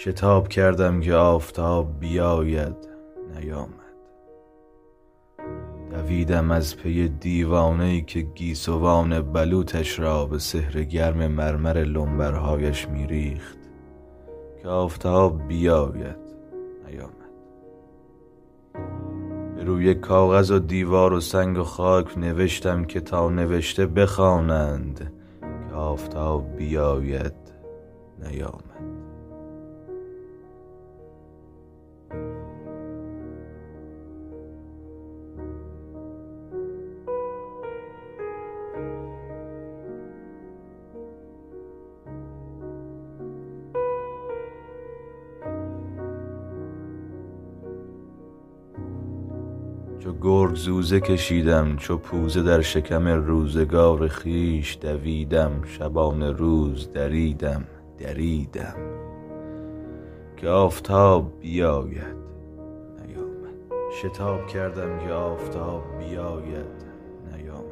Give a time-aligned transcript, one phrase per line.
[0.00, 2.76] شتاب کردم که آفتاب بیاید
[3.34, 3.72] نیامد.
[5.90, 13.58] دویدم از پی دیوانه که گیسوان بلوطش را به سحر گرم مرمر لنبرهایش میریخت
[14.62, 16.16] که آفتاب بیاید
[16.88, 17.12] نیامد.
[19.56, 25.12] به روی کاغذ و دیوار و سنگ و خاک نوشتم که تا نوشته بخوانند
[25.68, 27.34] که آفتاب بیاید
[28.18, 29.07] نیامد.
[50.00, 57.64] چو گرگ زوزه کشیدم چو پوزه در شکم روزگار خویش دویدم شبان روز دریدم
[57.98, 58.74] دریدم.
[60.36, 62.18] که آفتاب بیاید.
[63.06, 63.92] نیامد.
[64.02, 66.78] شتاب کردم که آفتاب بیاید.
[67.32, 67.68] نیامد.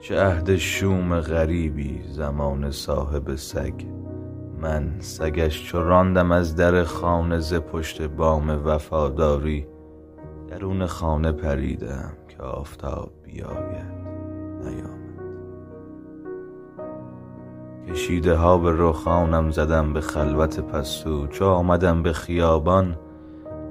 [0.00, 3.99] چه عهد شوم غریبی زمانه صاحب سگ.
[4.60, 9.66] من سگش چو راندم از در خانه ز پشت بام وفاداری
[10.48, 14.00] درون خانه پریدم که آفتاب بیاید
[14.60, 15.00] نیامد.
[17.88, 22.96] کشیده ها به رخانم زدم به خلوت پستو چو آمدم به خیابان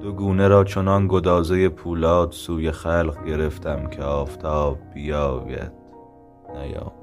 [0.02, 5.72] دو گونه را چنان گدازه پولاد سوی خلق گرفتم که آفتاب بیاید
[6.54, 6.99] نیامد.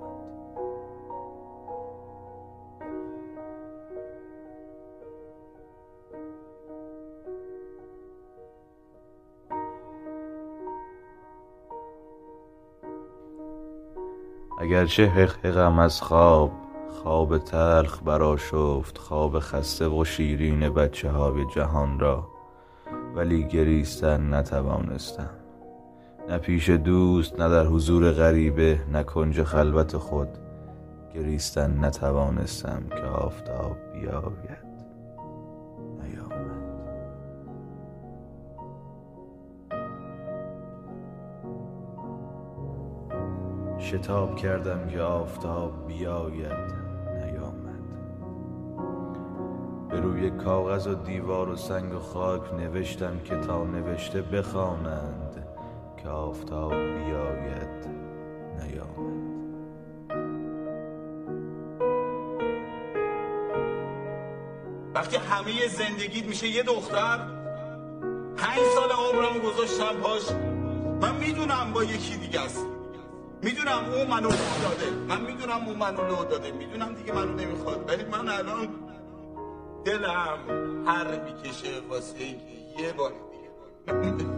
[14.59, 16.51] اگرچه حقحقم از خواب
[16.89, 22.27] خواب تلخ برآشفت خواب خسته و شیرین بچه های جهان را
[23.15, 25.29] ولی گریستن نتوانستم.
[26.29, 30.29] نه پیش دوست نه در حضور غریبه نه کنج خلوت خود
[31.13, 34.66] گریستن نتوانستم که آفتاب بیاید.
[43.91, 46.73] شتاب کردم که آفتاب بیاید
[47.07, 47.95] نیامد.
[49.89, 55.45] به روی کاغذ و دیوار و سنگ و خاک نوشتم که تا نوشته بخوانند
[56.03, 57.87] که آفتاب بیاید
[58.59, 59.27] نیامد.
[64.95, 67.17] وقتی همه زندگیت میشه یه دختر
[68.37, 70.31] پنج سال عمرم گذاشتم پاش.
[71.01, 72.76] من می‌دونم با یکی دیگه است.
[73.43, 74.91] می‌دونم او منو لو داده.
[75.09, 76.51] من می‌دونم او منو لو داده.
[76.51, 77.89] می‌دونم دیگه منو نمی‌خواد.
[77.89, 78.67] ولی من الان
[79.85, 80.39] دلم
[80.87, 84.36] هر می‌کشه واسه اینکه یه بار دیگه.